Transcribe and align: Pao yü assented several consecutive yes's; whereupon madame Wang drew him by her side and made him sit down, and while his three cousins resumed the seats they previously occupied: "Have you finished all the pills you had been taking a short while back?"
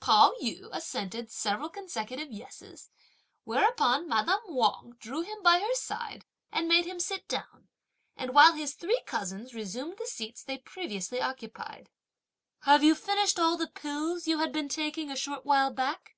Pao 0.00 0.34
yü 0.42 0.68
assented 0.70 1.30
several 1.30 1.70
consecutive 1.70 2.30
yes's; 2.30 2.90
whereupon 3.44 4.06
madame 4.06 4.42
Wang 4.48 4.98
drew 5.00 5.22
him 5.22 5.42
by 5.42 5.60
her 5.60 5.74
side 5.74 6.26
and 6.52 6.68
made 6.68 6.84
him 6.84 7.00
sit 7.00 7.26
down, 7.26 7.68
and 8.14 8.34
while 8.34 8.52
his 8.52 8.74
three 8.74 9.02
cousins 9.06 9.54
resumed 9.54 9.96
the 9.96 10.04
seats 10.04 10.42
they 10.42 10.58
previously 10.58 11.22
occupied: 11.22 11.88
"Have 12.64 12.84
you 12.84 12.94
finished 12.94 13.38
all 13.38 13.56
the 13.56 13.66
pills 13.66 14.26
you 14.26 14.40
had 14.40 14.52
been 14.52 14.68
taking 14.68 15.10
a 15.10 15.16
short 15.16 15.46
while 15.46 15.70
back?" 15.70 16.14